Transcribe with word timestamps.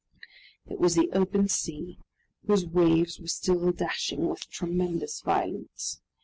It 0.65 0.79
was 0.79 0.95
the 0.95 1.11
open 1.11 1.47
sea, 1.47 1.99
whose 2.47 2.65
waves 2.65 3.19
were 3.19 3.27
still 3.27 3.71
dashing 3.71 4.27
with 4.27 4.49
tremendous 4.49 5.21
violence! 5.21 6.01